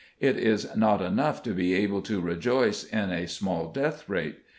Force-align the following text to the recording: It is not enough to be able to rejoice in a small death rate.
It 0.19 0.35
is 0.35 0.75
not 0.75 0.99
enough 0.99 1.43
to 1.43 1.51
be 1.51 1.75
able 1.75 2.01
to 2.01 2.19
rejoice 2.19 2.83
in 2.85 3.11
a 3.11 3.27
small 3.27 3.71
death 3.71 4.09
rate. 4.09 4.39